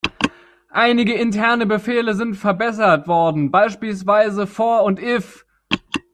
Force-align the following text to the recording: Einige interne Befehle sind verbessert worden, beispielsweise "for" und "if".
Einige 0.73 1.13
interne 1.13 1.67
Befehle 1.67 2.15
sind 2.15 2.33
verbessert 2.33 3.07
worden, 3.07 3.51
beispielsweise 3.51 4.47
"for" 4.47 4.81
und 4.83 4.97
"if". 4.99 5.45